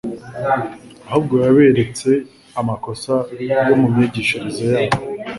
ahubwo 1.07 1.35
yaberetse 1.45 2.09
amakosa 2.59 3.13
yo 3.69 3.75
mu 3.81 3.87
myigishirize 3.93 4.63
yabo. 4.73 4.97